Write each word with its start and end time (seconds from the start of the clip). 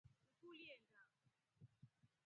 Nkuu 0.37 0.49
ulienda? 0.51 1.01